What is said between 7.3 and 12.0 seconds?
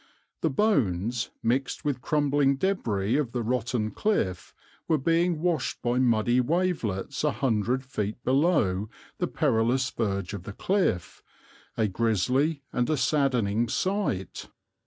hundred feet below the perilous verge of the cliff, a